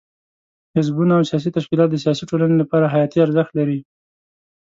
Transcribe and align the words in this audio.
حزبونه 0.75 1.11
او 1.17 1.23
سیاسي 1.29 1.49
تشکیلات 1.57 1.89
د 1.91 1.97
سیاسي 2.03 2.23
ټولنې 2.29 2.55
لپاره 2.61 2.91
حیاتي 2.93 3.17
ارزښت 3.21 3.51
لري. 3.59 3.79